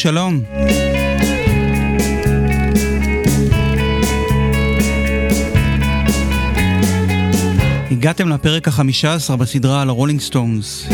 שלום. 0.00 0.42
הגעתם 7.90 8.28
לפרק 8.28 8.68
החמישה 8.68 9.14
עשר 9.14 9.36
בסדרה 9.36 9.82
על 9.82 9.88
הרולינג 9.88 10.20
סטונס. 10.20 10.88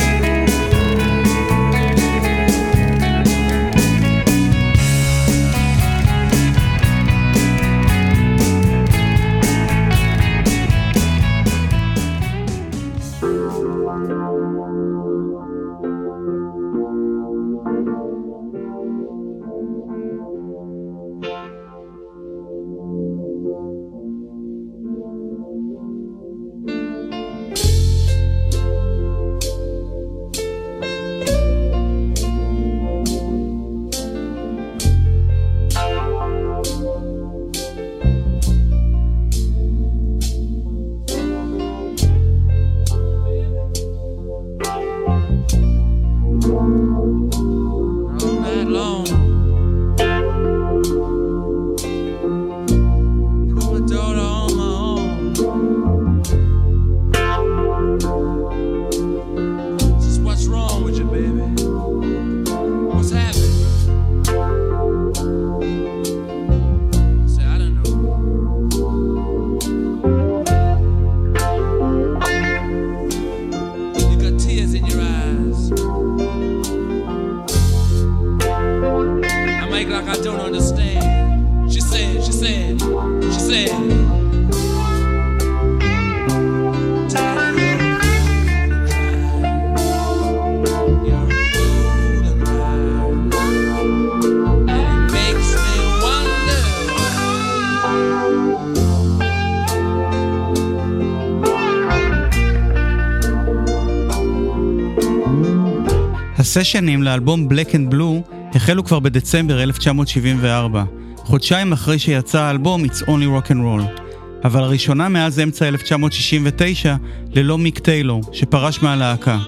הסשנים 106.56 107.02
לאלבום 107.02 107.48
Black 107.50 107.68
and 107.68 107.94
Blue 107.94 108.32
החלו 108.54 108.84
כבר 108.84 108.98
בדצמבר 108.98 109.62
1974, 109.62 110.84
חודשיים 111.16 111.72
אחרי 111.72 111.98
שיצא 111.98 112.40
האלבום 112.40 112.84
It's 112.84 113.02
Only 113.02 113.46
Rock 113.46 113.50
and 113.50 113.54
Roll, 113.54 114.00
אבל 114.44 114.60
לראשונה 114.60 115.08
מאז 115.08 115.40
אמצע 115.40 115.68
1969 115.68 116.96
ללא 117.34 117.58
מיק 117.58 117.78
טיילור, 117.78 118.22
שפרש 118.32 118.82
מהלהקה. 118.82 119.38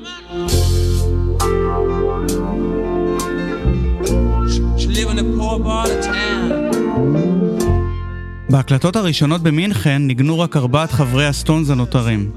בהקלטות 8.51 8.97
הראשונות 8.97 9.43
במינכן 9.43 10.03
ניגנו 10.07 10.39
רק 10.39 10.57
ארבעת 10.57 10.91
חברי 10.91 11.27
הסטונס 11.27 11.71
הנותרים. 11.71 12.31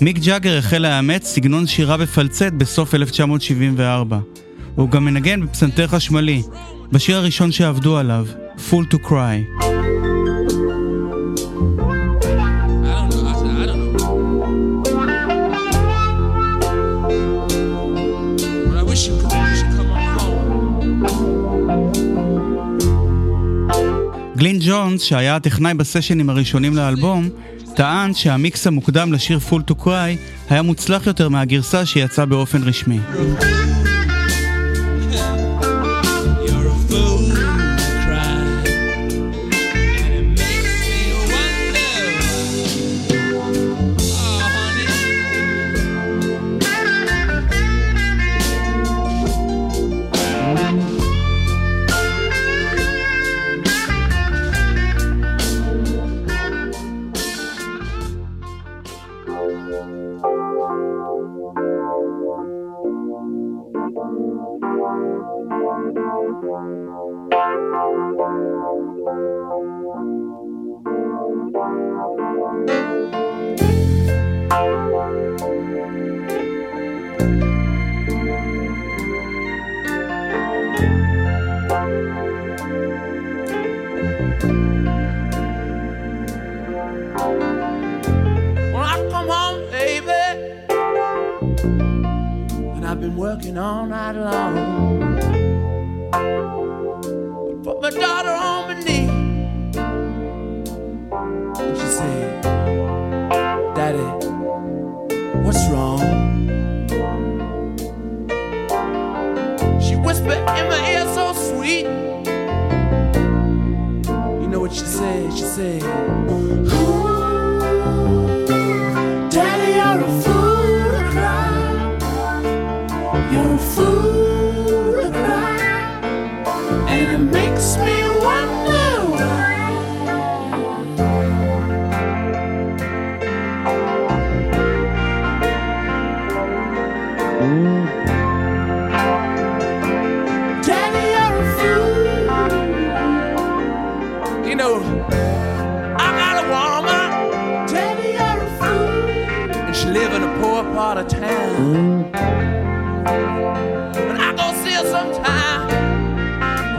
מיק 0.00 0.18
ג'אגר 0.18 0.58
החל 0.58 0.78
לאמץ 0.78 1.26
סגנון 1.26 1.66
שירה 1.66 1.96
בפלצט 1.96 2.52
בסוף 2.58 2.94
1974. 2.94 4.18
הוא 4.74 4.90
גם 4.90 5.04
מנגן 5.04 5.46
בפסנתר 5.46 5.86
חשמלי, 5.86 6.42
בשיר 6.92 7.16
הראשון 7.16 7.52
שעבדו 7.52 7.96
עליו, 7.98 8.26
Full 8.70 8.94
to 8.94 8.96
Cry. 9.06 9.62
גלין 24.36 24.58
ג'ונס, 24.60 25.02
שהיה 25.02 25.36
הטכנאי 25.36 25.74
בסשנים 25.74 26.30
הראשונים 26.30 26.76
לאלבום, 26.76 27.28
טען 27.76 28.14
שהמיקס 28.14 28.66
המוקדם 28.66 29.12
לשיר 29.12 29.38
Full 29.50 29.70
to 29.70 29.84
Cry 29.84 30.16
היה 30.50 30.62
מוצלח 30.62 31.06
יותר 31.06 31.28
מהגרסה 31.28 31.86
שיצאה 31.86 32.26
באופן 32.26 32.62
רשמי. 32.62 32.98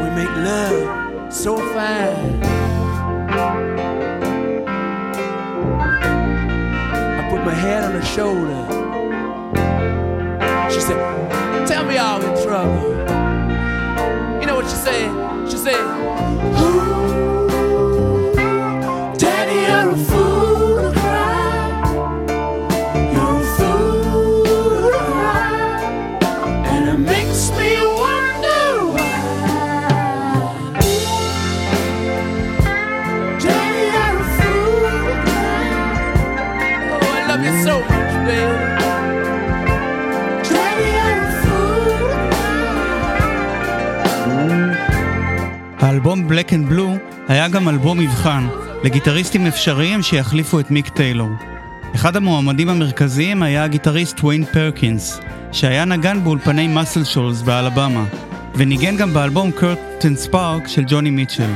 We 0.01 0.09
make 0.15 0.33
love 0.37 1.33
so 1.33 1.57
fine. 1.57 2.41
I 7.19 7.27
put 7.29 7.43
my 7.45 7.53
head 7.53 7.83
on 7.83 7.91
her 7.93 8.01
shoulder. 8.01 8.63
She 10.71 10.81
said, 10.81 11.67
Tell 11.67 11.85
me 11.85 11.97
all 11.97 12.19
the 12.19 12.33
trouble. 12.43 12.89
You 14.39 14.45
know 14.47 14.55
what 14.55 14.65
she 14.69 14.75
said? 14.75 15.49
She 15.49 15.57
said, 15.57 16.36
Black 46.29 46.49
and 46.49 46.71
Blue 46.71 47.15
היה 47.27 47.47
גם 47.47 47.69
אלבום 47.69 47.99
מבחן 47.99 48.47
לגיטריסטים 48.83 49.45
אפשריים 49.45 50.01
שיחליפו 50.01 50.59
את 50.59 50.71
מיק 50.71 50.89
טיילור. 50.89 51.29
אחד 51.95 52.15
המועמדים 52.15 52.69
המרכזיים 52.69 53.43
היה 53.43 53.63
הגיטריסט 53.63 54.23
ויין 54.23 54.45
פרקינס, 54.45 55.19
שהיה 55.51 55.85
נגן 55.85 56.23
באולפני 56.23 56.67
מאסל 56.67 57.03
שולס 57.03 57.41
באלבמה, 57.41 58.05
וניגן 58.55 58.97
גם 58.97 59.13
באלבום 59.13 59.51
קרטן 59.51 60.15
ספארק 60.15 60.67
של 60.67 60.83
ג'וני 60.87 61.09
מיטשל. 61.09 61.51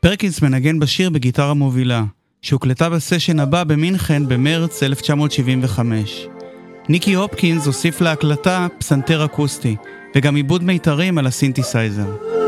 פרקינס 0.00 0.42
מנגן 0.42 0.78
בשיר 0.78 1.10
בגיטרה 1.10 1.54
מובילה, 1.54 2.04
שהוקלטה 2.42 2.90
בסשן 2.90 3.40
הבא 3.40 3.64
במינכן 3.64 4.28
במרץ 4.28 4.82
1975. 4.82 6.26
ניקי 6.88 7.14
הופקינס 7.14 7.66
הוסיף 7.66 8.00
להקלטה 8.00 8.66
פסנתר 8.78 9.24
אקוסטי, 9.24 9.76
וגם 10.14 10.36
עיבוד 10.36 10.64
מיתרים 10.64 11.18
על 11.18 11.26
הסינתסייזר. 11.26 12.39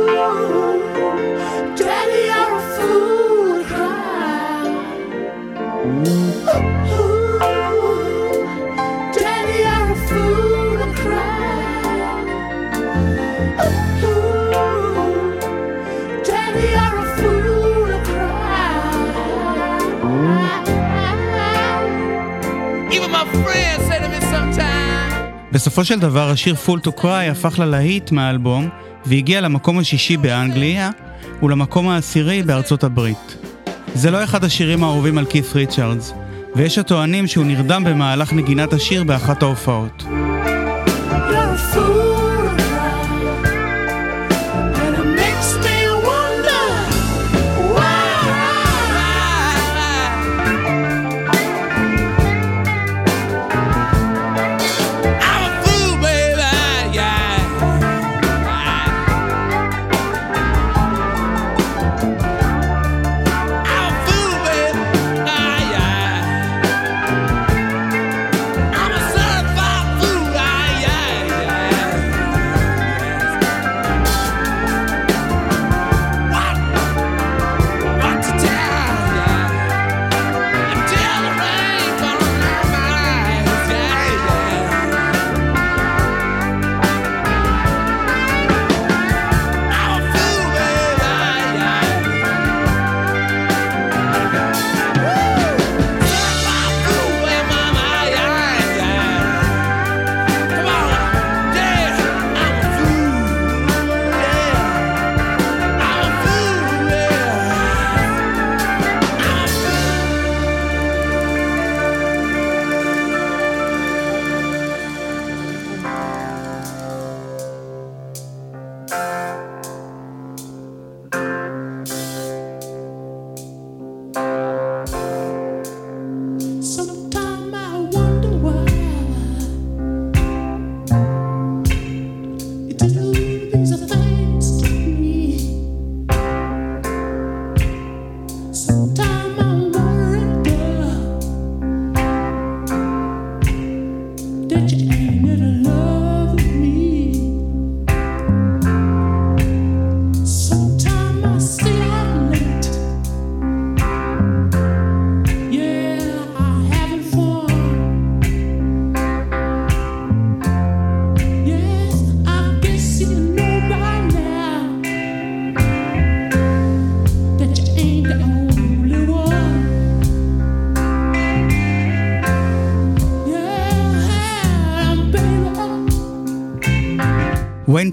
בסופו 25.53 25.85
של 25.85 26.01
דבר 26.01 26.31
השיר 26.31 26.55
Full 26.67 26.87
to 26.87 27.01
Cry 27.01 27.31
הפך 27.31 27.59
ללהיט 27.59 28.13
מהאלבום, 28.13 28.69
והגיע 29.07 29.41
למקום 29.41 29.79
השישי 29.79 30.17
באנגליה, 30.17 30.91
ולמקום 31.43 31.89
העשירי 31.89 32.43
בארצות 32.43 32.85
הברית. 32.85 33.37
זה 33.95 34.11
לא 34.11 34.25
אחד 34.25 34.45
השירים 34.45 34.85
האהובים 34.85 35.19
על 35.19 35.27
כית' 35.27 35.55
ריצ'רדס, 35.55 36.15
ויש 36.55 36.79
הטוענים 36.79 37.27
שהוא 37.27 37.45
נרדם 37.45 37.85
במהלך 37.85 38.33
נגינת 38.33 38.73
השיר 38.73 39.05
באחת 39.05 39.43
ההופעות. 39.43 40.05
You're 41.13 41.55
a 41.55 41.75
fool 41.75 41.92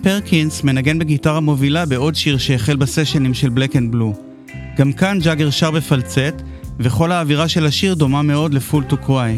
פרקינס 0.03 0.63
מנגן 0.63 1.00
בגיטרה 1.00 1.39
מובילה 1.39 1.86
בעוד 1.86 2.15
שיר 2.15 2.38
שהחל 2.38 2.75
בסשנים 2.75 3.34
של 3.34 3.50
Black 3.50 3.75
and 3.75 3.91
Blue. 3.91 4.13
גם 4.77 4.94
כאן 4.94 5.20
ג'אגר 5.24 5.50
שר 5.50 5.72
בפלצט, 5.72 6.41
וכל 6.79 7.12
האווירה 7.12 7.48
של 7.48 7.65
השיר 7.65 7.94
דומה 7.94 8.22
מאוד 8.22 8.53
ל 8.53 8.60
Fool 8.60 8.84
to 8.84 8.98
Cry. 8.98 9.38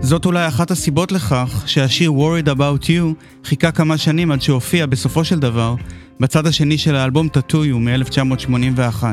זאת 0.00 0.26
אולי 0.26 0.48
אחת 0.48 0.70
הסיבות 0.70 1.12
לכך 1.12 1.62
שהשיר 1.66 2.12
Worried 2.12 2.48
About 2.48 2.84
You 2.84 3.14
חיכה 3.44 3.70
כמה 3.70 3.98
שנים 3.98 4.30
עד 4.30 4.42
שהופיע 4.42 4.86
בסופו 4.86 5.24
של 5.24 5.38
דבר 5.38 5.74
בצד 6.20 6.46
השני 6.46 6.78
של 6.78 6.96
האלבום 6.96 7.28
Tattoo 7.28 7.61
You 7.61 7.78
מ-1981. 7.78 9.04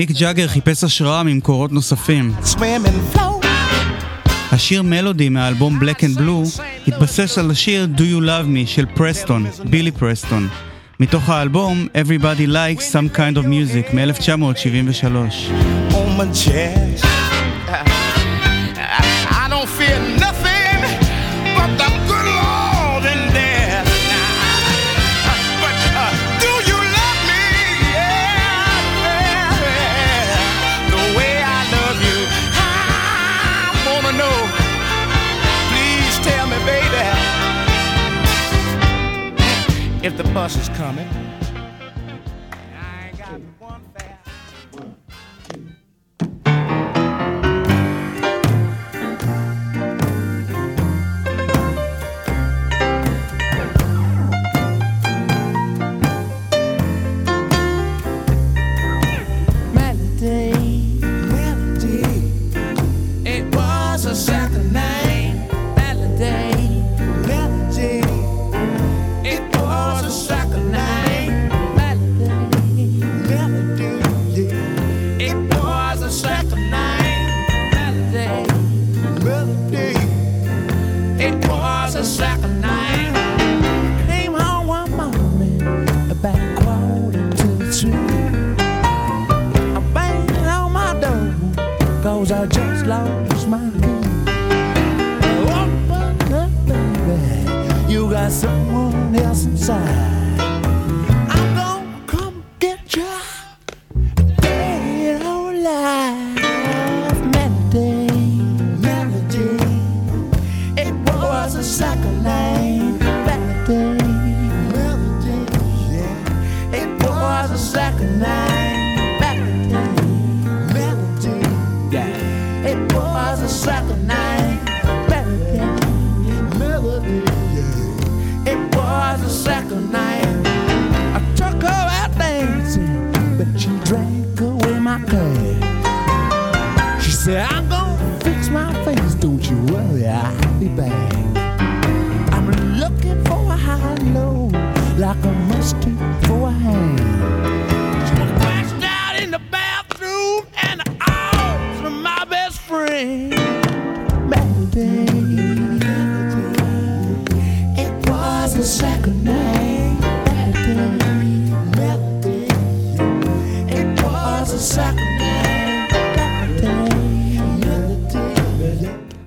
מיק 0.00 0.10
ג'אגר 0.10 0.48
חיפש 0.48 0.84
השראה 0.84 1.22
ממקורות 1.22 1.72
נוספים. 1.72 2.32
השיר 4.52 4.82
מלודי 4.82 5.28
מהאלבום 5.28 5.78
Black 5.78 5.98
and 5.98 6.18
Blue 6.18 6.62
התבסס 6.88 7.38
על 7.38 7.50
השיר 7.50 7.88
Do 7.96 8.00
You 8.00 8.20
Love 8.24 8.46
Me 8.46 8.66
של 8.66 8.86
פרסטון, 8.94 9.46
בילי 9.64 9.90
פרסטון, 9.90 10.48
מתוך 11.00 11.28
האלבום 11.28 11.86
Everybody 11.94 12.48
Likes 12.48 12.92
Some 12.92 13.16
Kind 13.16 13.36
of 13.36 13.44
Music 13.44 13.94
מ-1973. 13.94 15.92
Oh, 15.92 17.19
bus 40.34 40.56
is 40.56 40.68
coming. 40.76 41.09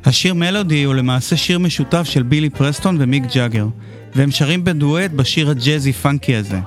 השיר 0.06 0.34
מלודי 0.34 0.84
הוא 0.84 0.96
למעשה 0.96 1.38
שיר 1.38 1.60
משותף 1.60 2.04
של 2.04 2.24
בילי 2.24 2.50
פרסטון 2.50 2.98
ומיק 3.00 3.24
ג'אגר, 3.36 3.68
והם 4.16 4.32
שרים 4.32 4.64
בדואט 4.64 5.12
בשיר 5.12 5.50
הג'אזי 5.50 5.94
פאנקי 5.94 6.36
הזה. 6.36 6.60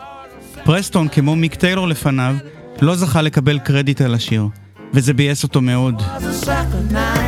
פרסטון, 0.64 1.08
כמו 1.08 1.36
מיק 1.36 1.54
טיילור 1.54 1.88
לפניו, 1.88 2.36
לא 2.82 2.96
זכה 2.96 3.22
לקבל 3.22 3.58
קרדיט 3.58 4.00
על 4.00 4.14
השיר, 4.14 4.46
וזה 4.94 5.14
ביאס 5.14 5.42
אותו 5.42 5.60
מאוד. 5.60 6.00
Oh, 6.00 7.25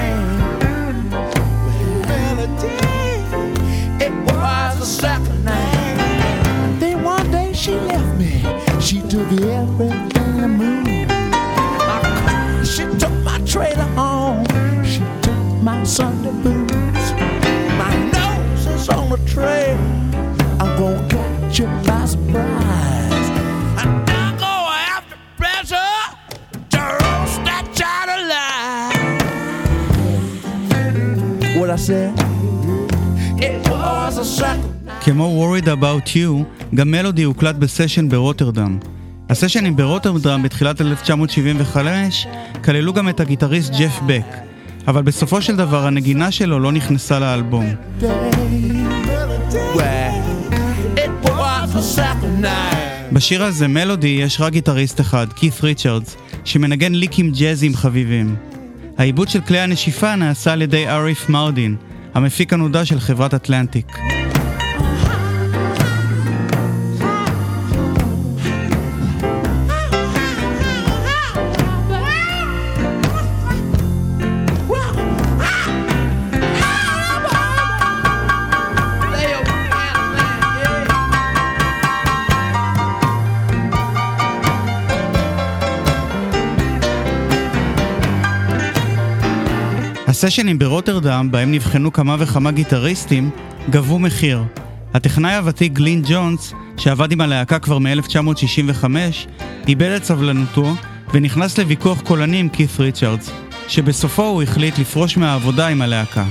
כמו 35.00 35.56
Worried 35.56 35.66
About 35.66 36.08
You, 36.08 36.44
גם 36.74 36.90
מלודי 36.90 37.22
הוקלט 37.22 37.54
בסשן 37.54 38.08
ברוטרדם. 38.08 38.78
הסשנים 39.30 39.76
ברוטרדם 39.76 40.42
בתחילת 40.42 40.80
1975 40.80 42.26
כללו 42.64 42.92
גם 42.92 43.08
את 43.08 43.20
הגיטריסט 43.20 43.72
ג'ף 43.78 44.00
בק, 44.06 44.36
אבל 44.88 45.02
בסופו 45.02 45.42
של 45.42 45.56
דבר 45.56 45.86
הנגינה 45.86 46.30
שלו 46.30 46.58
לא 46.60 46.72
נכנסה 46.72 47.18
לאלבום. 47.18 47.66
בשיר 53.12 53.44
הזה, 53.44 53.68
מלודי, 53.68 54.08
יש 54.08 54.40
רק 54.40 54.52
גיטריסט 54.52 55.00
אחד, 55.00 55.32
כית' 55.32 55.60
ריצ'רדס, 55.62 56.16
שמנגן 56.44 56.92
ליקים 56.92 57.30
ג'אזים 57.30 57.76
חביבים. 57.76 58.36
העיבוד 58.98 59.28
של 59.28 59.40
כלי 59.40 59.58
הנשיפה 59.58 60.16
נעשה 60.16 60.52
על 60.52 60.62
ידי 60.62 60.88
אריף 60.88 61.28
מרדין, 61.28 61.76
המפיק 62.14 62.52
הנודע 62.52 62.84
של 62.84 63.00
חברת 63.00 63.34
אטלנטיק. 63.34 64.17
הסשנים 90.18 90.58
ברוטרדם, 90.58 91.28
בהם 91.30 91.52
נבחנו 91.52 91.92
כמה 91.92 92.16
וכמה 92.18 92.50
גיטריסטים, 92.50 93.30
גבו 93.70 93.98
מחיר. 93.98 94.44
הטכנאי 94.94 95.34
הוותיק 95.34 95.72
גלין 95.72 96.02
ג'ונס, 96.08 96.54
שעבד 96.76 97.12
עם 97.12 97.20
הלהקה 97.20 97.58
כבר 97.58 97.78
מ-1965, 97.78 98.84
איבד 99.68 99.90
את 99.96 100.04
סבלנותו 100.04 100.74
ונכנס 101.14 101.58
לוויכוח 101.58 102.00
קולני 102.00 102.36
עם 102.36 102.48
כית' 102.48 102.80
ריצ'רדס, 102.80 103.30
שבסופו 103.68 104.22
הוא 104.22 104.42
החליט 104.42 104.78
לפרוש 104.78 105.16
מהעבודה 105.16 105.68
עם 105.68 105.82
הלהקה. 105.82 106.24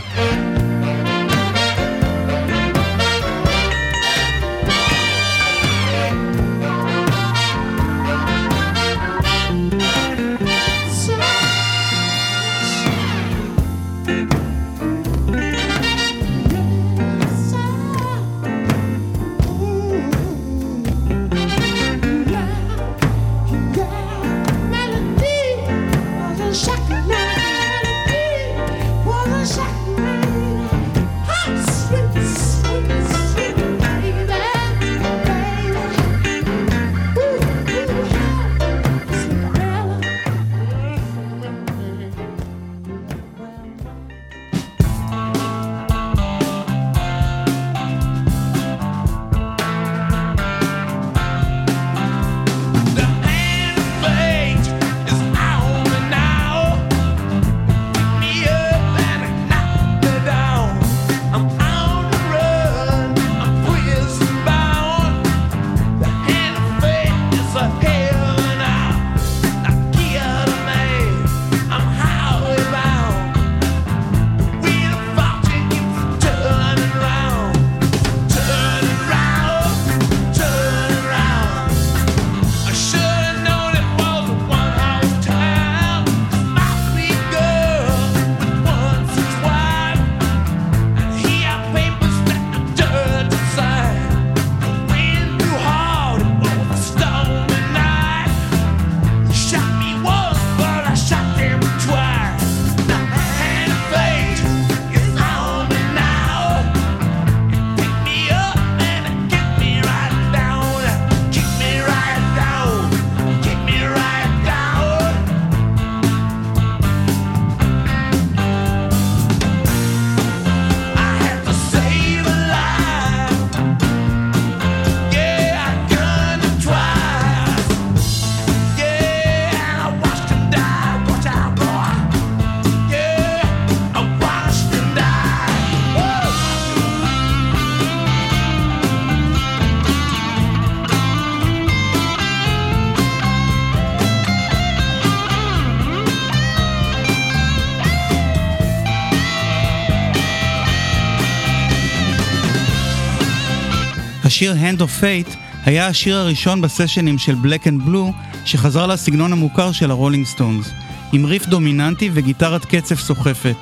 השיר 154.38 154.54
Hand 154.54 154.80
of 154.80 155.02
Fate 155.02 155.36
היה 155.66 155.88
השיר 155.88 156.18
הראשון 156.18 156.62
בסשנים 156.62 157.18
של 157.18 157.36
Black 157.44 157.64
and 157.64 157.88
Blue 157.88 158.12
שחזר 158.46 158.88
לסגנון 158.88 159.34
המוכר 159.34 159.72
של 159.72 159.92
הרולינג 159.92 160.26
סטונס, 160.26 160.72
עם 161.14 161.26
ריף 161.26 161.46
דומיננטי 161.46 162.10
וגיטרת 162.14 162.66
קצב 162.66 162.96
סוחפת. 162.96 163.56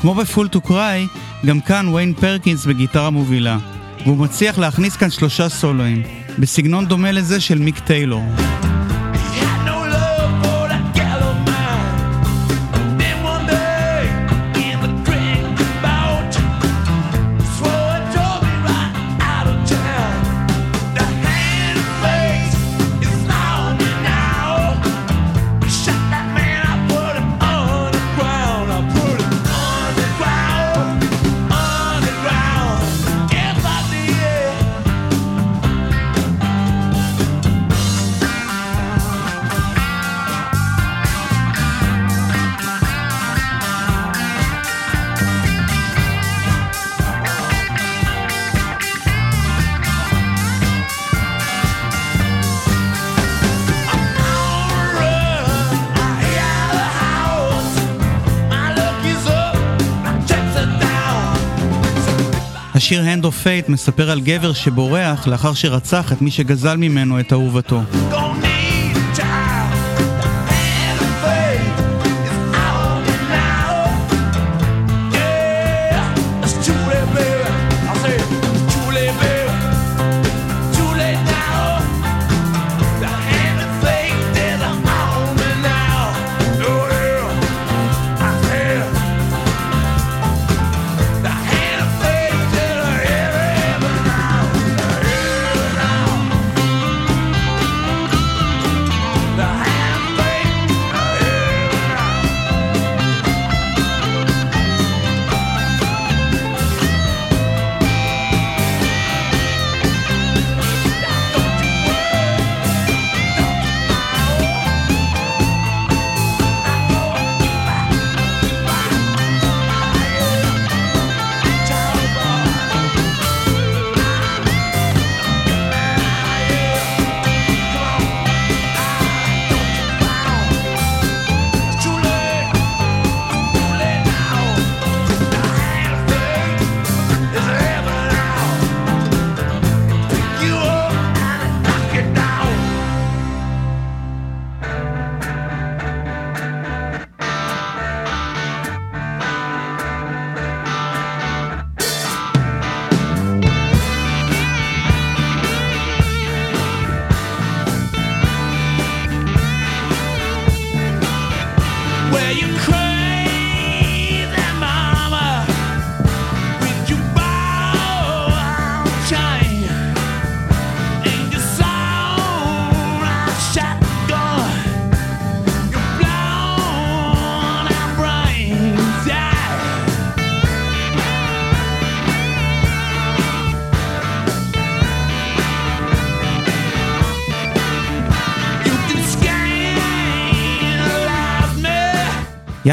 כמו 0.00 0.14
ב 0.14 0.21
Fool 0.21 0.48
to 0.48 0.60
Cry, 0.60 1.06
גם 1.46 1.60
כאן 1.60 1.88
ויין 1.88 2.14
פרקינס 2.14 2.66
בגיטרה 2.66 3.10
מובילה, 3.10 3.58
והוא 4.04 4.16
מצליח 4.16 4.58
להכניס 4.58 4.96
כאן 4.96 5.10
שלושה 5.10 5.48
סולואים, 5.48 6.02
בסגנון 6.38 6.86
דומה 6.86 7.12
לזה 7.12 7.40
של 7.40 7.58
מיק 7.58 7.78
טיילור. 7.78 8.24
השיר 62.86 63.02
Hand 63.02 63.24
of 63.24 63.44
Fate 63.44 63.72
מספר 63.72 64.10
על 64.10 64.20
גבר 64.20 64.52
שבורח 64.52 65.26
לאחר 65.26 65.54
שרצח 65.54 66.12
את 66.12 66.22
מי 66.22 66.30
שגזל 66.30 66.76
ממנו 66.76 67.20
את 67.20 67.32
אהובתו. 67.32 67.80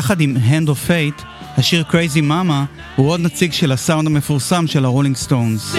יחד 0.04 0.22
עם 0.22 0.38
Hand 0.50 0.68
of 0.68 0.90
Fate, 0.90 1.24
השיר 1.58 1.84
Crazy 1.90 2.20
Mama 2.30 2.54
הוא 2.96 3.10
עוד 3.10 3.20
נציג 3.20 3.52
של 3.52 3.72
הסאונד 3.72 4.08
המפורסם 4.08 4.68
של 4.68 4.86
הרולינג 4.86 5.16
סטונס. 5.16 5.76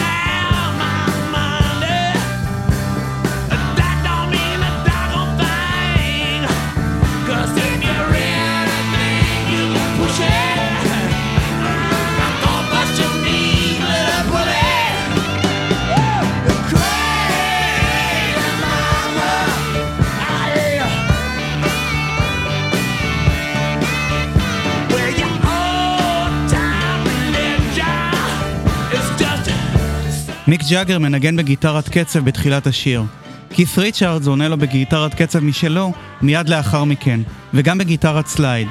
מיק 30.48 30.60
ג'אגר 30.70 30.98
מנגן 30.98 31.36
בגיטרת 31.36 31.88
קצב 31.88 32.24
בתחילת 32.24 32.66
השיר. 32.66 33.02
כית' 33.50 33.78
ריצ'רדס 33.78 34.26
עונה 34.26 34.48
לו 34.48 34.56
בגיטרת 34.56 35.14
קצב 35.14 35.40
משלו 35.40 35.92
מיד 36.22 36.48
לאחר 36.48 36.84
מכן, 36.84 37.20
וגם 37.54 37.78
בגיטרת 37.78 38.26
slide. 38.26 38.68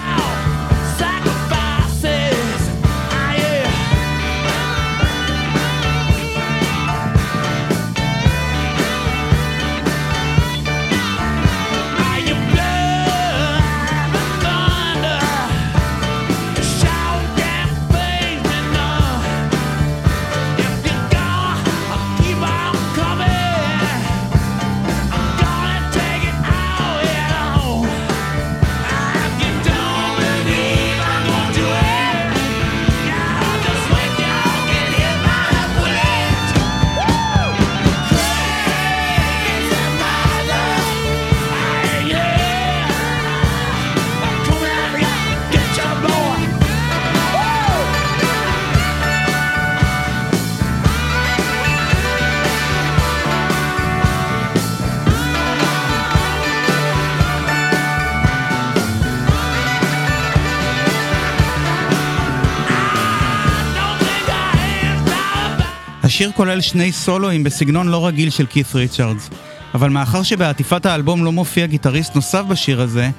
השיר 66.14 66.32
כולל 66.36 66.62
שני 66.62 66.92
סולואים 66.92 67.44
בסגנון 67.44 67.88
לא 67.88 68.08
רגיל 68.08 68.30
של 68.30 68.46
כית' 68.46 68.76
ריצ'רדס, 68.76 69.30
אבל 69.74 69.90
מאחר 69.90 70.24
שבעטיפת 70.24 70.86
האלבום 70.86 71.26
לא 71.26 71.32
מופיע 71.32 71.66
גיטריסט 71.66 72.16
נוסף 72.16 72.42
בשיר 72.50 72.82
הזה, 72.82 73.10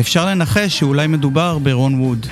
אפשר 0.00 0.26
לנחש 0.26 0.78
שאולי 0.78 1.06
מדובר 1.06 1.58
ברון 1.58 2.00
ווד. 2.00 2.26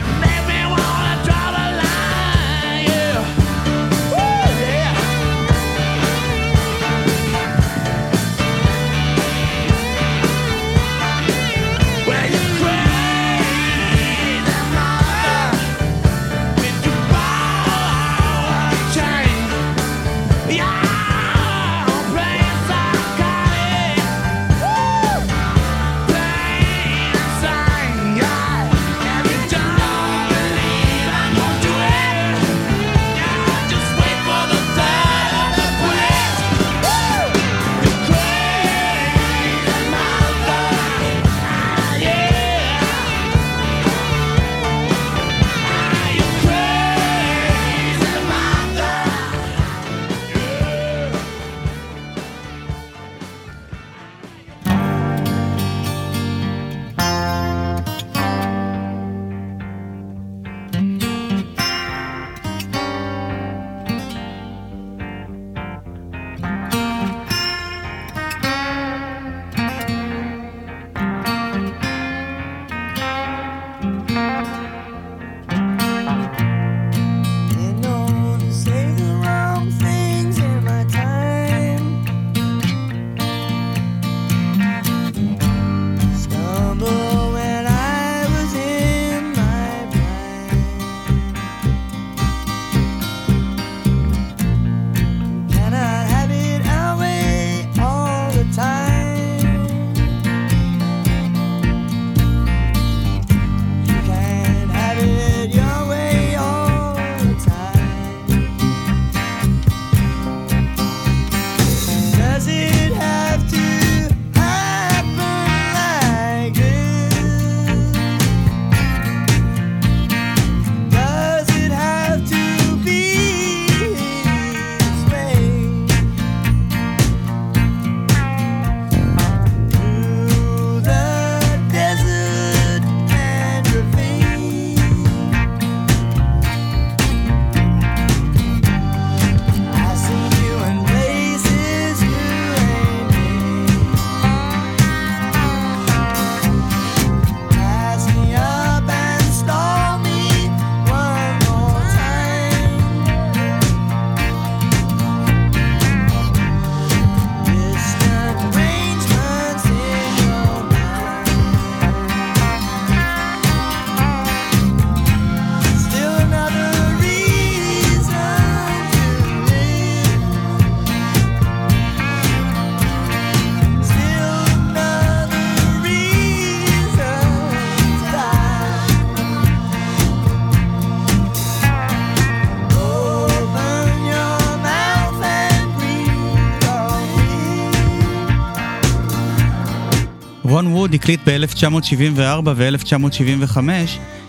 הקליט 191.00 191.20
ב-1974 191.28 192.48
ו-1975 192.56 193.58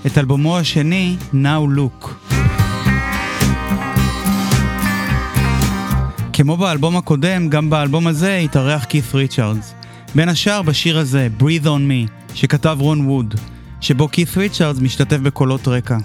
את 0.06 0.18
אלבומו 0.18 0.58
השני, 0.58 1.16
Now 1.34 1.78
Look. 1.78 2.08
כמו 6.34 6.58
באלבום 6.58 6.98
הקודם, 6.98 7.50
גם 7.50 7.70
באלבום 7.70 8.08
הזה 8.08 8.38
התארח 8.38 8.86
כית' 8.86 9.14
ריצ'רדס. 9.14 9.74
בין 10.16 10.30
השאר 10.30 10.62
בשיר 10.62 10.98
הזה, 10.98 11.30
Breathe 11.40 11.66
on 11.66 11.66
Me, 11.66 12.12
שכתב 12.34 12.78
רון 12.80 13.08
ווד, 13.08 13.36
שבו 13.82 14.12
כית' 14.12 14.38
ריצ'רדס 14.38 14.80
משתתף 14.80 15.18
בקולות 15.18 15.68
רקע. 15.68 15.98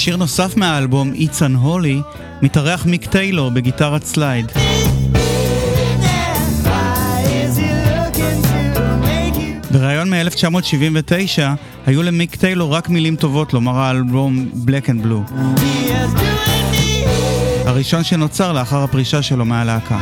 בשיר 0.00 0.16
נוסף 0.16 0.56
מהאלבום, 0.56 1.12
It's 1.12 1.38
Unholy, 1.40 2.18
מתארח 2.42 2.86
מיק 2.86 3.06
טיילור 3.06 3.50
בגיטרת 3.50 4.04
סלייד. 4.04 4.52
בריאיון 9.70 10.10
מ-1979 10.10 11.40
היו 11.86 12.02
למיק 12.02 12.36
טיילור 12.36 12.74
רק 12.74 12.88
מילים 12.88 13.16
טובות 13.16 13.52
לומר 13.54 13.78
האלבום 13.78 14.48
Black 14.66 14.86
and 14.86 15.06
Blue. 15.06 15.32
הראשון 17.64 18.04
שנוצר 18.04 18.52
לאחר 18.52 18.82
הפרישה 18.82 19.22
שלו 19.22 19.44
מהלהקה. 19.44 19.98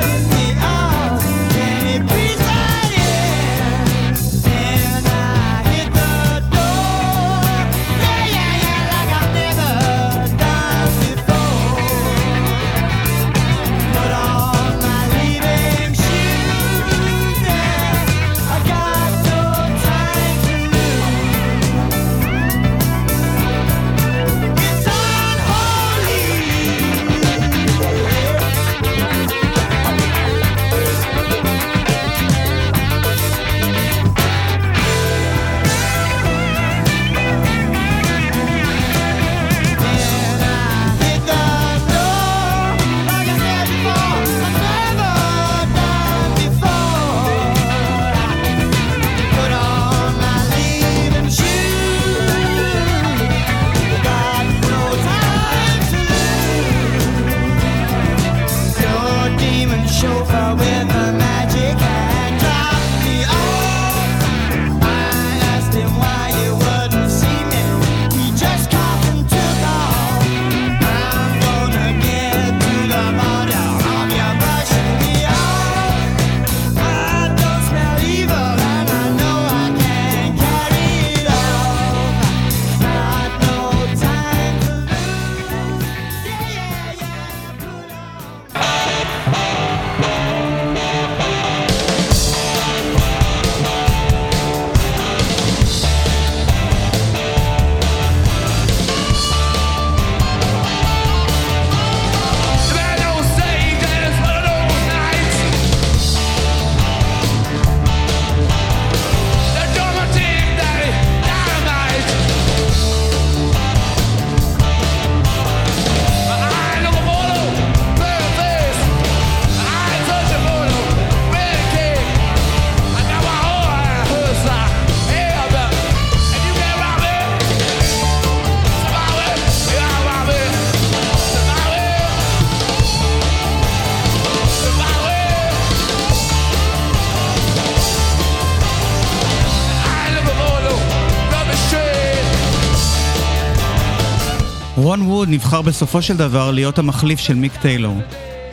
רון 144.88 145.02
ווד 145.02 145.28
נבחר 145.28 145.62
בסופו 145.62 146.02
של 146.02 146.16
דבר 146.16 146.50
להיות 146.50 146.78
המחליף 146.78 147.20
של 147.20 147.34
מיק 147.34 147.56
טיילור. 147.56 147.96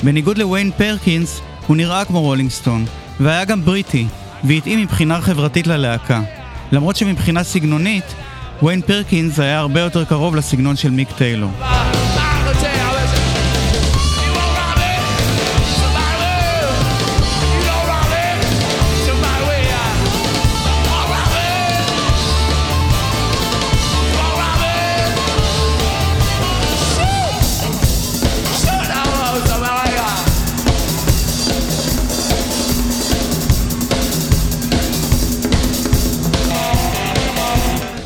בניגוד 0.04 0.38
לוויין 0.38 0.72
פרקינס, 0.78 1.42
הוא 1.68 1.78
נראה 1.78 2.06
כמו 2.06 2.22
רולינג 2.22 2.50
סטון, 2.50 2.86
והיה 3.20 3.46
גם 3.46 3.66
בריטי, 3.66 4.08
והתאים 4.44 4.82
מבחינה 4.82 5.22
חברתית 5.22 5.68
ללהקה. 5.68 6.22
למרות 6.72 6.96
שמבחינה 6.96 7.44
סגנונית, 7.44 8.16
וויין 8.62 8.82
פרקינס 8.82 9.40
היה 9.40 9.60
הרבה 9.60 9.80
יותר 9.80 10.06
קרוב 10.06 10.36
לסגנון 10.36 10.76
של 10.76 10.90
מיק 10.90 11.12
טיילור. 11.18 11.52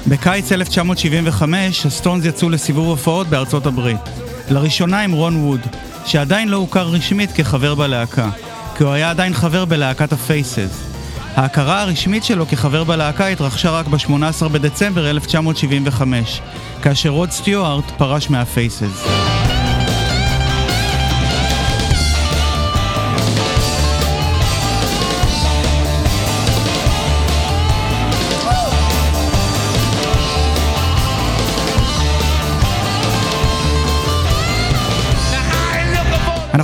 בקיץ 0.10 0.52
1975 0.52 1.86
הסטונס 1.86 2.26
יצאו 2.26 2.50
לסיבוב 2.50 2.88
הופעות 2.88 3.28
בארצות 3.28 3.66
הברית. 3.66 4.00
לראשונה 4.50 5.02
עם 5.02 5.12
רון 5.12 5.36
ווד, 5.36 5.60
שעדיין 6.06 6.50
לא 6.50 6.58
הוכר 6.58 6.88
רשמית 6.88 7.32
כחבר 7.32 7.76
בלהקה, 7.76 8.30
כי 8.78 8.84
הוא 8.84 8.92
היה 8.92 9.10
עדיין 9.10 9.34
חבר 9.34 9.66
בלהקת 9.66 10.14
הפייסס. 10.14 10.84
ההכרה 11.36 11.82
הרשמית 11.82 12.24
שלו 12.24 12.48
כחבר 12.48 12.84
בלהקה 12.84 13.28
התרחשה 13.28 13.72
רק 13.72 13.88
ב-18 13.88 14.48
בדצמבר 14.48 15.10
1975, 15.10 16.42
כאשר 16.82 17.10
רוד 17.10 17.32
סטיוארט 17.32 17.92
פרש 17.98 18.30
מהפייסס. 18.30 19.06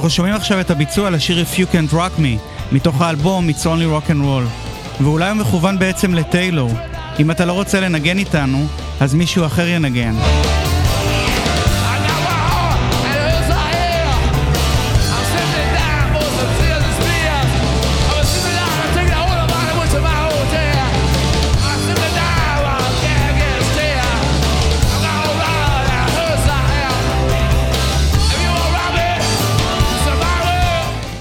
אנחנו 0.06 0.15
שומעים 0.15 0.36
עכשיו 0.36 0.60
את 0.60 0.72
הביצוע 0.72 1.10
לשיר 1.10 1.44
If 1.44 1.58
You 1.58 1.74
Can't 1.74 1.94
Rock 1.94 2.20
Me, 2.20 2.39
מתוך 2.72 3.02
האלבום 3.02 3.50
It's 3.50 3.64
Only 3.64 4.08
Rock 4.08 4.10
and 4.10 4.22
Roll. 4.24 5.03
ואולי 5.03 5.30
הוא 5.30 5.38
מכוון 5.38 5.80
בעצם 5.80 6.14
לטיילור. 6.14 6.72
אם 7.20 7.32
אתה 7.32 7.45
לא 7.45 7.53
רוצה 7.53 7.80
לנגן 7.80 8.18
איתנו, 8.18 8.68
אז 8.99 9.14
מישהו 9.14 9.45
אחר 9.45 9.68
ינגן. 9.68 10.16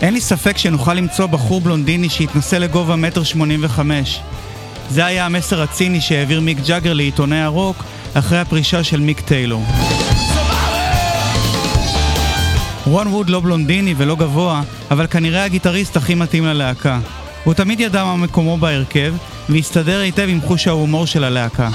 אין 0.05 0.15
לי 0.15 0.21
ספק 0.21 0.59
שנוכל 0.59 0.95
למצוא 0.95 1.27
בחור 1.27 1.61
בלונדיני 1.61 2.09
שיתנסה 2.09 2.59
לגובה 2.59 2.97
מטר 2.97 3.23
שמונים 3.23 3.61
וחמש. 3.63 4.21
זה 4.91 5.05
היה 5.05 5.27
המסר 5.27 5.63
הציני 5.63 6.01
שהעביר 6.01 6.41
מיק 6.41 6.59
ג'אגר 6.67 6.93
לעיתוני 6.93 7.43
הרוק 7.43 7.85
אחרי 8.15 8.39
הפרישה 8.39 8.85
של 8.85 9.01
מיק 9.01 9.21
טיילור. 9.21 9.65
רון 12.87 13.07
ווד 13.07 13.31
לא 13.31 13.41
בלונדיני 13.41 13.95
ולא 13.97 14.17
גבוה, 14.17 14.63
אבל 14.91 15.07
כנראה 15.07 15.45
הגיטריסט 15.45 15.97
הכי 15.97 16.15
מתאים 16.15 16.45
ללהקה. 16.45 16.99
הוא 17.45 17.55
תמיד 17.55 17.81
ידע 17.81 18.05
מה 18.05 18.17
מקומו 18.17 18.57
בהרכב, 18.57 19.15
והסתדר 19.49 20.01
היטב 20.01 20.27
עם 20.29 20.41
חוש 20.41 20.67
ההומור 20.67 21.07
של 21.07 21.25
הלהקה. 21.25 21.69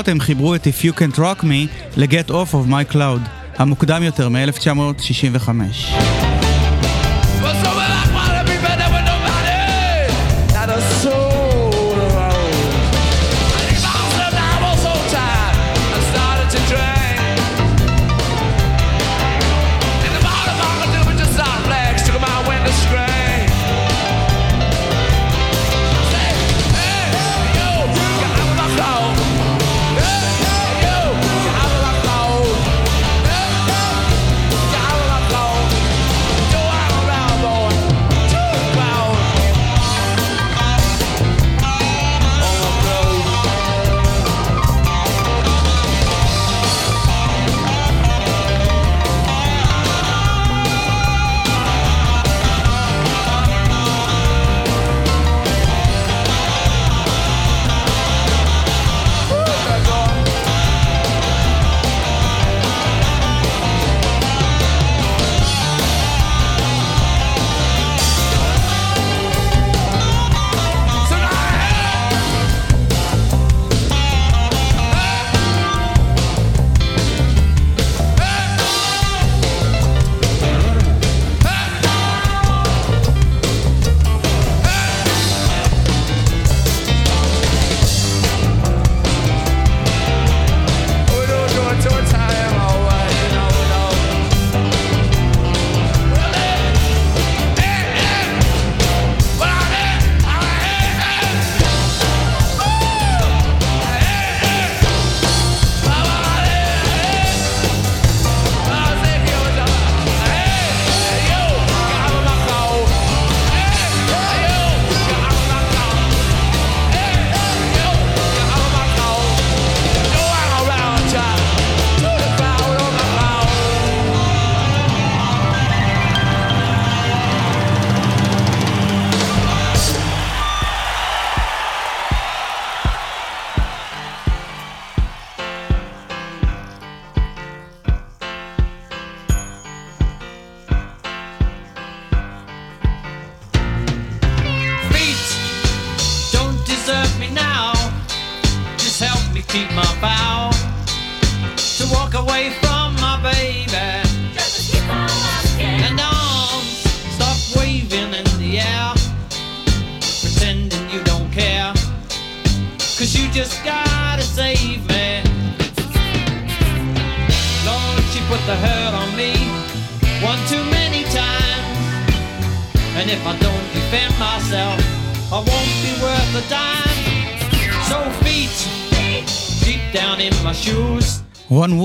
בהופעות 0.00 0.08
הם 0.08 0.20
חיברו 0.20 0.54
את 0.54 0.66
If 0.66 0.84
You 0.84 0.98
Can't 0.98 1.18
Rock 1.18 1.42
Me 1.42 1.68
ל-Get 1.96 2.30
Off 2.30 2.54
of 2.54 2.70
My 2.70 2.94
Cloud, 2.94 3.28
המוקדם 3.56 4.02
יותר 4.02 4.28
מ-1965. 4.28 6.19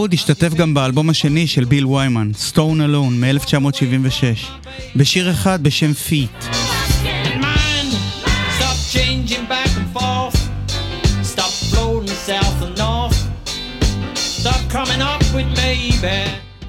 ווד 0.05 0.13
השתתף 0.13 0.53
גם 0.53 0.73
באלבום 0.73 1.09
השני 1.09 1.47
של 1.47 1.63
ביל 1.63 1.85
ויימן, 1.85 2.31
Stone 2.51 2.57
Alone 2.57 3.13
מ-1976, 3.19 4.67
בשיר 4.95 5.31
אחד 5.31 5.63
בשם 5.63 5.93
Feet. 5.93 6.45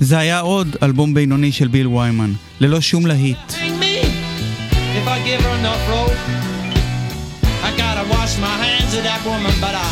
זה 0.01 0.19
היה 0.19 0.41
עוד 0.41 0.77
אלבום 0.83 1.15
בינוני 1.15 1.53
של 1.53 1.69
ביל 1.69 1.87
ויימן, 1.87 2.33
ללא 2.61 2.81
שום 2.81 3.07
להיט. 3.07 3.53
I 7.69 7.71
gotta 7.83 8.05
wash 8.13 8.35
my 8.47 8.55
hands 8.65 8.93
of 8.99 9.03
that 9.09 9.21
woman, 9.29 9.55
but 9.65 9.75
I 9.85 9.86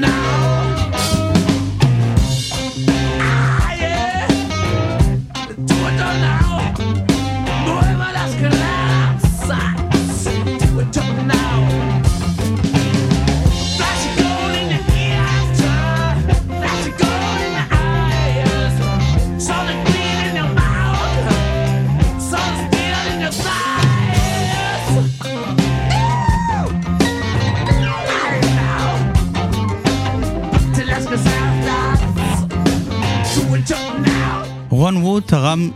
now. 0.00 0.23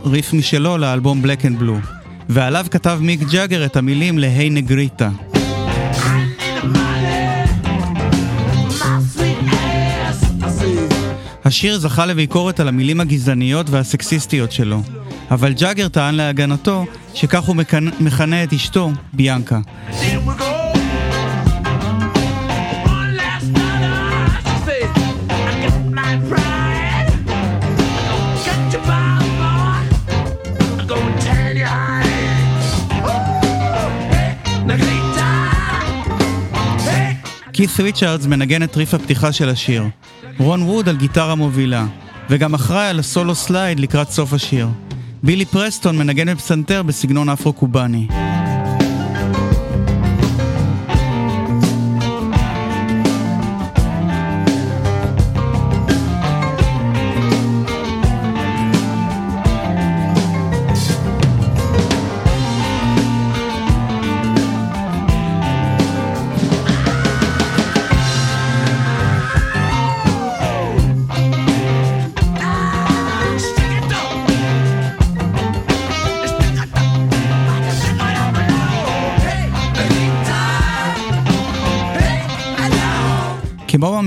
ריף 0.09 0.33
משלו 0.33 0.77
לאלבום 0.77 1.21
Black 1.25 1.41
and 1.41 1.61
Blue, 1.61 1.87
ועליו 2.29 2.65
כתב 2.71 2.99
מיק 3.01 3.19
ג'אגר 3.31 3.65
את 3.65 3.75
המילים 3.77 4.17
להי 4.17 4.49
נגריטה. 4.49 5.09
השיר 11.45 11.79
זכה 11.79 12.05
לביקורת 12.05 12.59
על 12.59 12.67
המילים 12.67 12.99
הגזעניות 12.99 13.69
והסקסיסטיות 13.69 14.51
שלו, 14.51 14.81
אבל 15.31 15.53
ג'אגר 15.53 15.87
טען 15.87 16.15
להגנתו 16.15 16.85
שכך 17.13 17.43
הוא 17.43 17.55
מכנ- 17.55 18.03
מכנה 18.03 18.43
את 18.43 18.53
אשתו, 18.53 18.91
ביאנקה. 19.13 19.59
קית' 37.59 37.79
ריצ'רדס 37.79 38.25
מנגן 38.25 38.63
את 38.63 38.77
ריף 38.77 38.93
הפתיחה 38.93 39.31
של 39.31 39.49
השיר, 39.49 39.83
רון 40.37 40.61
ווד 40.61 40.89
על 40.89 40.97
גיטרה 40.97 41.35
מובילה, 41.35 41.85
וגם 42.29 42.53
אחראי 42.53 42.87
על 42.87 42.99
הסולו 42.99 43.35
slide 43.35 43.79
לקראת 43.79 44.09
סוף 44.09 44.33
השיר. 44.33 44.67
בילי 45.23 45.45
פרסטון 45.45 45.97
מנגן 45.97 46.33
בפסנתר 46.33 46.83
בסגנון 46.83 47.29
אפרו-קובאני. 47.29 48.07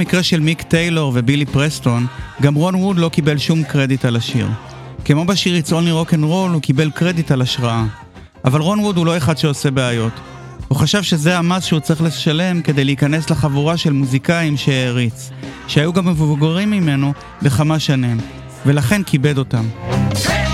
במקרה 0.03 0.22
של 0.22 0.40
מיק 0.40 0.62
טיילור 0.62 1.12
ובילי 1.14 1.46
פרסטון, 1.46 2.07
גם 2.42 2.55
רון 2.55 2.74
ווד 2.74 2.98
לא 2.98 3.09
קיבל 3.09 3.38
שום 3.38 3.64
קרדיט 3.64 4.05
על 4.05 4.16
השיר. 4.16 4.48
כמו 5.05 5.24
בשיר 5.24 5.62
It's 5.62 5.68
Only 5.68 6.09
Rock 6.09 6.12
and 6.12 6.22
Roll, 6.22 6.53
הוא 6.53 6.62
קיבל 6.62 6.90
קרדיט 6.90 7.30
על 7.30 7.42
השראה. 7.42 7.84
אבל 8.44 8.61
רון 8.61 8.80
ווד 8.80 8.96
הוא 8.96 9.07
לא 9.07 9.16
אחד 9.16 9.38
שעושה 9.38 9.70
בעיות. 9.70 10.12
הוא 10.68 10.78
חשב 10.78 11.03
שזה 11.03 11.38
המס 11.38 11.64
שהוא 11.64 11.80
צריך 11.80 12.03
לשלם 12.03 12.62
כדי 12.62 12.84
להיכנס 12.84 13.30
לחבורה 13.30 13.76
של 13.76 13.92
מוזיקאים 13.92 14.57
שהעריץ, 14.57 15.30
שהיו 15.66 15.92
גם 15.92 16.09
מבוגרים 16.09 16.70
ממנו 16.70 17.12
בכמה 17.42 17.78
שנים, 17.78 18.18
ולכן 18.66 19.03
כיבד 19.03 19.38
אותם. 19.38 19.64
Yeah. 20.12 20.51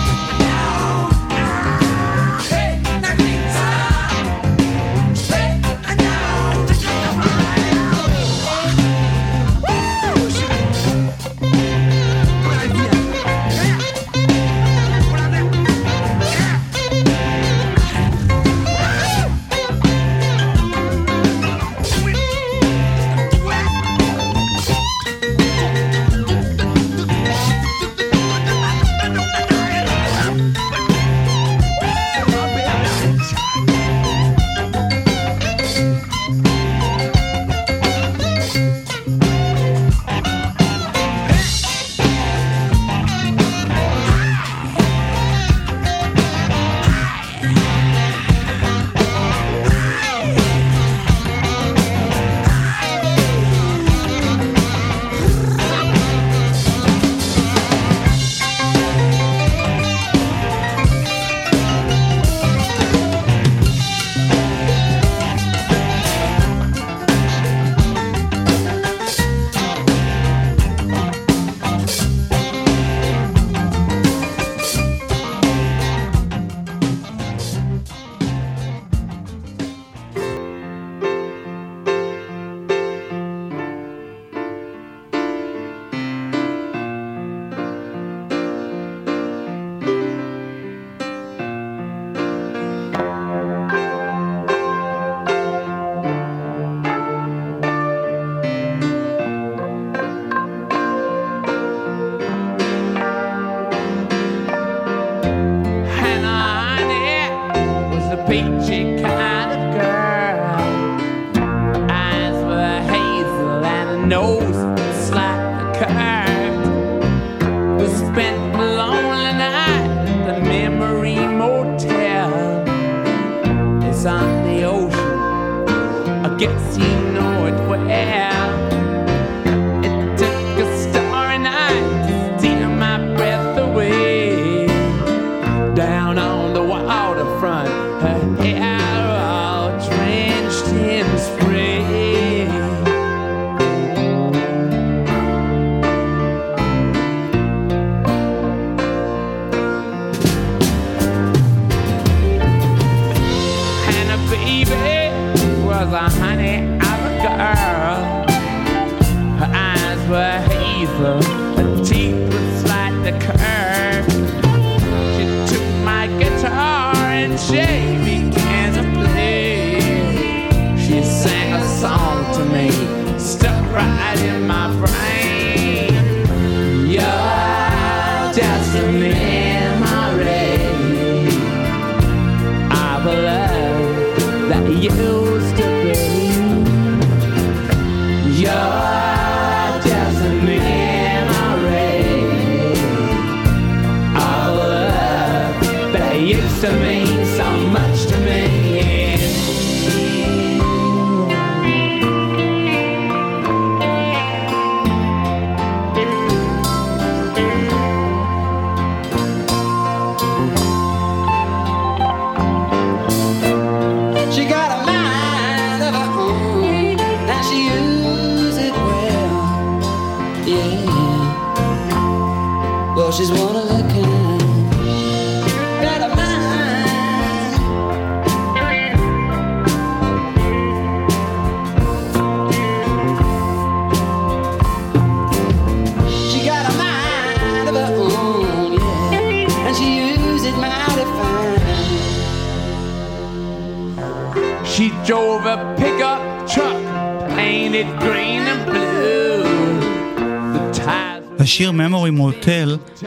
Used 184.70 185.67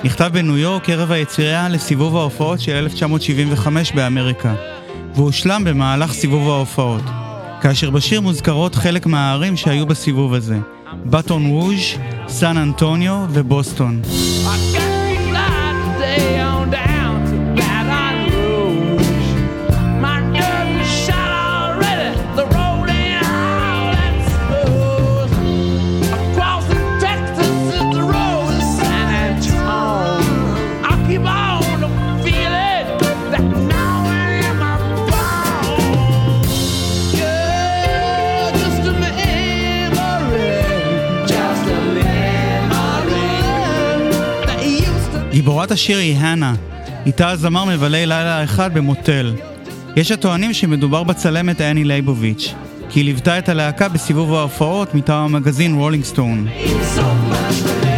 נכתב 0.04 0.30
בניו 0.34 0.58
יורק 0.58 0.90
ערב 0.90 1.12
היצירה 1.12 1.70
לסיבוב 1.70 2.18
ההופעות 2.18 2.60
של 2.60 2.72
1975 2.72 3.92
באמריקה, 3.92 4.54
והושלם 5.16 5.64
במהלך 5.64 6.12
סיבוב 6.12 6.50
ההופעות, 6.50 7.04
כאשר 7.62 7.90
בשיר 7.90 8.22
מוזכרות 8.22 8.76
חלק 8.76 9.06
מהערים 9.06 9.58
שהיו 9.58 9.86
בסיבוב 9.86 10.34
הזה, 10.34 10.58
בטון 11.06 11.46
רוז', 11.46 11.98
סן 12.28 12.58
אנטוניו 12.58 13.26
ובוסטון. 13.30 14.02
I 14.46 14.71
גיבורת 45.62 45.72
השיר 45.72 45.98
היא 45.98 46.18
האנה, 46.18 46.54
איתה 47.06 47.30
הזמר 47.30 47.66
מבלה 47.66 48.06
לילה 48.06 48.44
אחד 48.44 48.74
במוטל. 48.74 49.36
יש 49.96 50.12
הטוענים 50.12 50.54
שמדובר 50.54 51.04
בצלמת 51.04 51.62
אני 51.62 51.84
לייבוביץ', 51.84 52.54
כי 52.90 53.00
היא 53.00 53.06
ליוותה 53.06 53.38
את 53.38 53.50
הלהקה 53.50 53.90
בסיבוב 53.90 54.34
ההופעות 54.34 54.96
מטעם 54.96 55.36
המגזין 55.36 55.76
רולינג 55.76 56.04
סטון. 56.04 56.48
Used 56.66 57.91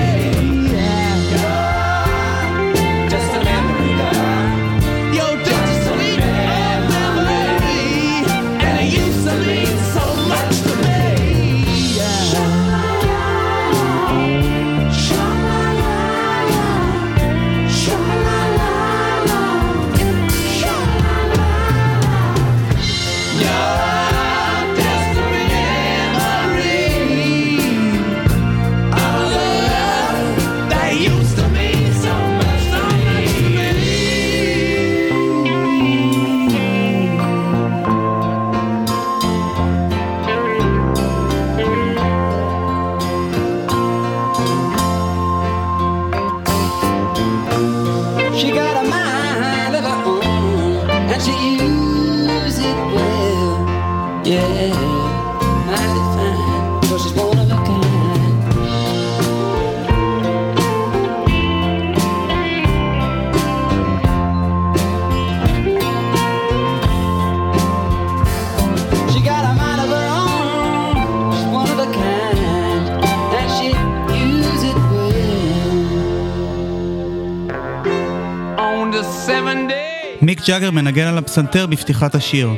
ג'אגר 80.53 80.71
מנגן 80.71 81.07
על 81.07 81.17
הפסנתר 81.17 81.65
בפתיחת 81.65 82.15
השיר. 82.15 82.49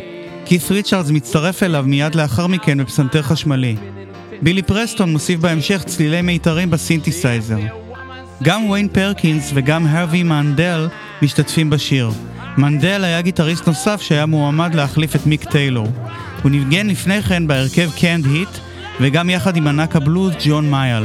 קית' 0.45 0.71
ריצ'רדס 0.71 1.09
מצטרף 1.09 1.63
אליו 1.63 1.83
מיד 1.87 2.15
לאחר 2.15 2.47
מכן 2.47 2.77
בפסנתר 2.77 3.21
חשמלי. 3.21 3.75
בילי 4.41 4.61
פרסטון 4.61 5.11
מוסיף 5.11 5.39
בהמשך 5.39 5.83
צלילי 5.85 6.21
מיתרים 6.21 6.69
בסינתסייזר. 6.69 7.57
גם 8.43 8.69
ויין 8.69 8.87
פרקינס 8.87 9.51
וגם 9.53 9.87
הרווי 9.87 10.23
מנדל 10.23 10.87
משתתפים 11.21 11.69
בשיר, 11.69 12.11
מנדל 12.57 13.03
היה 13.03 13.21
גיטריסט 13.21 13.67
נוסף 13.67 14.01
שהיה 14.01 14.25
מועמד 14.25 14.75
להחליף 14.75 15.15
את 15.15 15.25
מיק 15.25 15.43
טיילור. 15.43 15.87
הוא 16.43 16.51
ניגן 16.51 16.87
לפני 16.87 17.21
כן 17.21 17.47
בהרכב 17.47 17.89
קנד 17.99 18.25
היט, 18.25 18.49
וגם 19.01 19.29
יחד 19.29 19.57
עם 19.57 19.67
ענק 19.67 19.95
הבלוז 19.95 20.33
ג'ון 20.45 20.71
מייאל. 20.71 21.03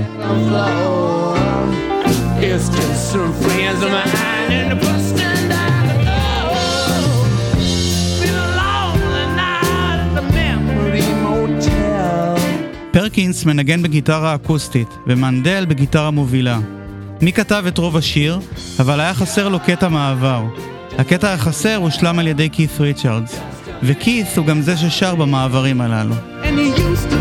It's 2.41 2.69
just 2.77 3.13
some 3.13 3.33
friends 3.43 3.83
of 3.83 3.91
mine 3.93 4.51
in 4.59 4.69
the 4.73 5.30
פרקינס 12.93 13.45
מנגן 13.45 13.83
בגיטרה 13.83 14.35
אקוסטית, 14.35 14.89
ומנדל 15.07 15.65
בגיטרה 15.69 16.11
מובילה. 16.11 16.59
מי 17.23 17.33
כתב 17.33 17.65
את 17.69 17.79
רוב 17.79 17.97
השיר, 17.97 18.41
אבל 18.81 19.01
היה 19.01 19.15
חסר 19.15 19.49
לו 19.49 19.61
קטע 19.61 19.89
מעבר. 19.89 20.45
הקטע 20.99 21.33
החסר 21.33 21.77
הושלם 21.77 22.19
על 22.19 22.27
ידי 22.27 22.49
כית' 22.53 22.81
ריצ'רדס, 22.81 23.41
וכית' 23.83 24.37
הוא 24.37 24.47
גם 24.47 24.63
זה 24.63 24.77
ששר 24.77 25.15
במעברים 25.15 25.81
הללו. 25.81 26.15
And 26.43 26.47
he 26.47 26.81
used 26.81 27.11
to 27.11 27.20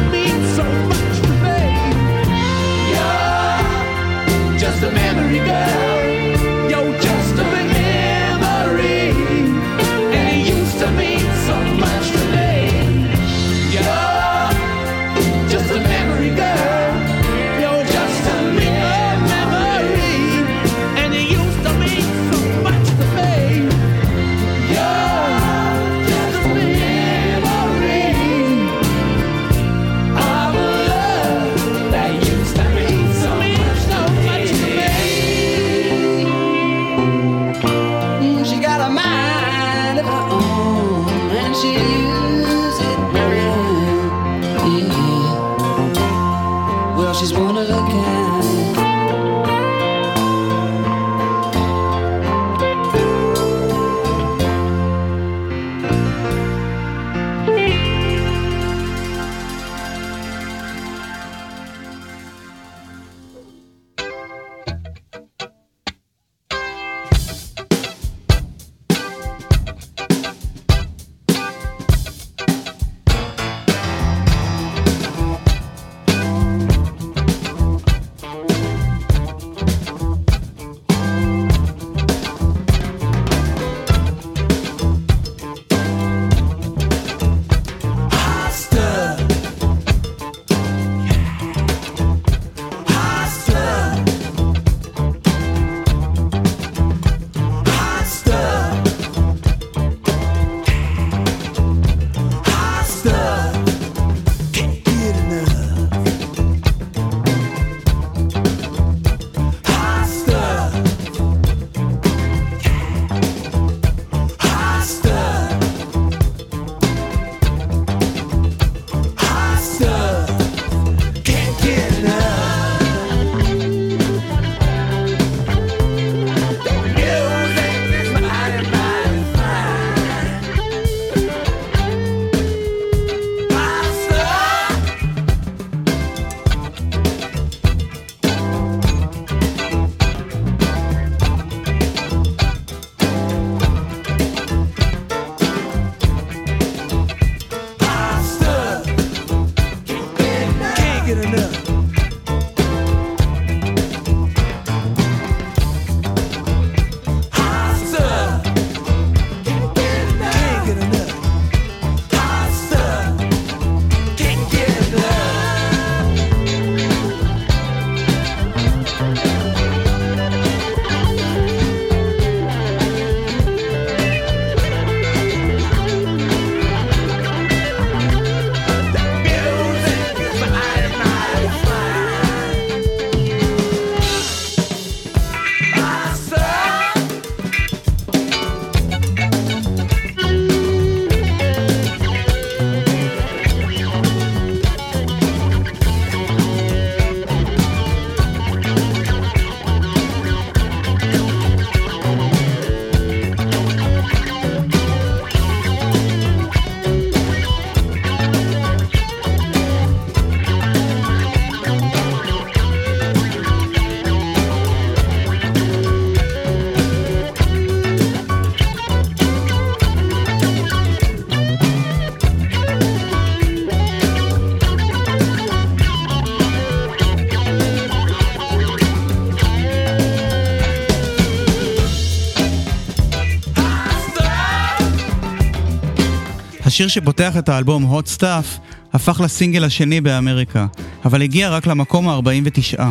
השיר 236.80 236.88
שפותח 236.88 237.38
את 237.38 237.50
האלבום 237.50 237.98
Hot 237.98 238.18
Stuff 238.18 238.60
הפך 238.94 239.22
לסינגל 239.22 239.64
השני 239.64 240.02
באמריקה, 240.02 240.68
אבל 241.06 241.22
הגיע 241.22 241.50
רק 241.50 241.68
למקום 241.68 242.10
ה-49. 242.10 242.82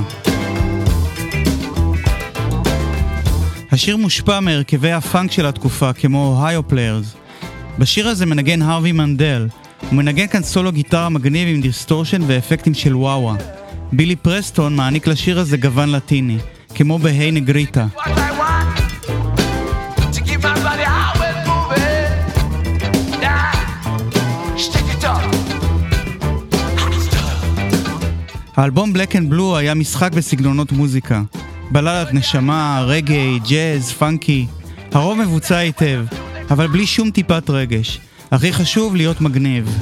השיר 3.72 3.96
מושפע 3.96 4.40
מהרכבי 4.40 4.92
הפאנק 4.92 5.32
של 5.32 5.46
התקופה, 5.46 5.92
כמו 5.92 6.42
אוהיו 6.46 6.68
פליירס. 6.68 7.14
בשיר 7.78 8.08
הזה 8.08 8.26
מנגן 8.26 8.62
הרווי 8.62 8.92
מנדל. 8.92 9.48
הוא 9.80 9.96
מנגן 9.96 10.26
כאן 10.26 10.42
סולו 10.42 10.72
גיטרה 10.72 11.08
מגניב 11.08 11.48
עם 11.48 11.60
distortion 11.60 12.22
ואפקטים 12.26 12.74
של 12.74 12.96
וואווה. 12.96 13.34
בילי 13.92 14.16
פרסטון 14.16 14.76
מעניק 14.76 15.06
לשיר 15.06 15.38
הזה 15.38 15.56
גוון 15.56 15.92
לטיני, 15.92 16.38
כמו 16.74 16.98
ב 16.98 17.30
Hey 17.30 17.46
Negrita. 17.46 17.86
What 17.96 18.17
האלבום 28.58 28.92
Black 28.94 29.12
and 29.12 29.32
Blue 29.32 29.56
היה 29.56 29.74
משחק 29.74 30.12
בסגנונות 30.12 30.72
מוזיקה. 30.72 31.22
בללת 31.70 32.14
נשמה, 32.14 32.82
רגעי, 32.86 33.38
ג'אז, 33.38 33.92
פאנקי. 33.92 34.46
הרוב 34.92 35.18
מבוצע 35.18 35.56
היטב, 35.56 36.04
אבל 36.50 36.66
בלי 36.66 36.86
שום 36.86 37.10
טיפת 37.10 37.50
רגש. 37.50 38.00
הכי 38.30 38.52
חשוב 38.52 38.96
להיות 38.96 39.20
מגניב. 39.20 39.78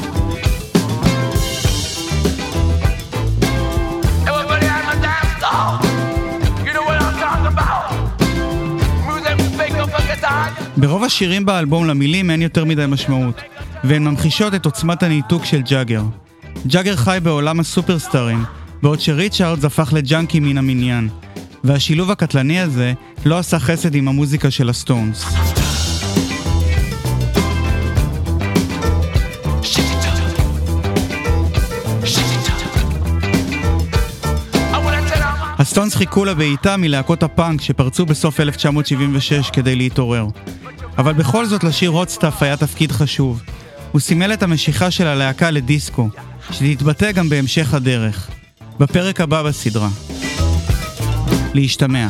ברוב 10.77 11.05
השירים 11.05 11.47
באלבום 11.47 11.87
למילים 11.87 12.31
אין 12.31 12.43
יותר 12.43 12.65
מדי 12.65 12.85
משמעות, 12.89 13.41
והן 13.85 14.05
ממחישות 14.05 14.55
את 14.55 14.65
עוצמת 14.65 15.03
הניתוק 15.03 15.45
של 15.45 15.63
ג'אגר. 15.63 16.03
ג'אגר 16.67 16.97
חי 16.97 17.19
בעולם 17.23 17.61
הסופרסטארים, 17.61 18.45
בעוד 18.83 19.01
שריצ'רדס 19.01 19.65
הפך 19.65 19.93
לג'אנקי 19.93 20.41
מן 20.41 20.59
המניין. 20.59 21.09
והשילוב 21.65 22.11
הקטלני 22.11 22.61
הזה 22.61 22.93
לא 23.27 23.39
עשה 23.39 23.59
חסד 23.59 23.95
עם 23.95 24.09
המוזיקה 24.09 24.51
של 24.51 24.69
הסטונס. 24.69 25.25
הסטונס 35.59 35.95
חיכו 35.95 36.25
לבעיטה 36.25 36.77
מלהקות 36.77 37.23
הפאנק 37.23 37.61
שפרצו 37.61 38.07
בסוף 38.07 38.41
1976 38.41 39.51
כדי 39.51 39.77
להתעורר. 39.77 40.27
אבל 40.99 41.13
בכל 41.13 41.47
זאת 41.47 41.65
לשיר 41.65 41.91
הוטסטאפ 41.91 42.43
היה 42.43 42.57
תפקיד 42.57 42.93
חשוב. 42.93 43.43
הוא 43.93 44.01
סימל 44.01 44.33
את 44.33 44.43
המשיכה 44.43 44.91
של 44.91 45.07
הלהקה 45.07 45.51
לדיסקו, 45.51 46.09
שתתבטא 46.51 47.13
גם 47.13 47.29
בהמשך 47.29 47.75
הדרך. 47.75 48.31
בפרק 48.79 49.21
הבא 49.21 49.43
בסדרה. 49.43 49.89
להשתמע. 51.55 52.09